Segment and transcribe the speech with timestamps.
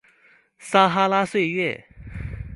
[0.57, 1.85] 撒哈拉歲月